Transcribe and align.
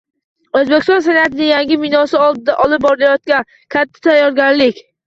O‘zbekiston 0.61 1.03
Senatining 1.07 1.51
yangi 1.51 1.79
binosi 1.83 2.19
oldida 2.23 2.59
olib 2.67 2.85
borilayotgan 2.89 3.49
katta 3.79 4.07
tayyorgarlik 4.11 4.87